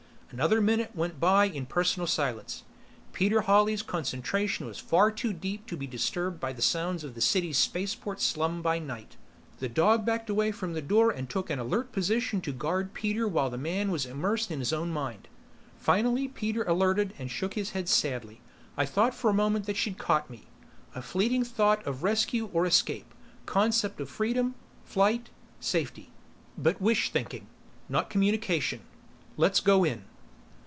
[0.33, 2.63] Another minute went by in personal silence;
[3.11, 7.57] Peter Hawley's concentration far too deep to be disturbed by the sounds of the city's
[7.57, 9.17] spaceport slum by night.
[9.59, 13.27] The dog backed away from the door and took an alert position to guard Peter
[13.27, 15.27] while the man was immersed in his own mind.
[15.77, 18.39] Finally Peter alerted and shook his head sadly.
[18.77, 20.45] "I thought for a moment that she'd caught me.
[20.95, 23.13] A fleeting thought of rescue or escape,
[23.45, 24.55] concept of freedom,
[24.85, 25.29] flight,
[25.59, 26.09] safety.
[26.57, 27.47] But wish thinking.
[27.89, 28.83] Not communication.
[29.35, 30.05] Let's go in."